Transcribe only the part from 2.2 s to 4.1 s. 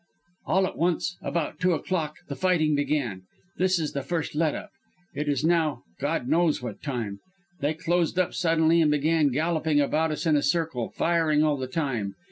the fighting began. This is the